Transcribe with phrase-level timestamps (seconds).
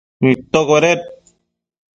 [0.21, 0.99] nidtocueded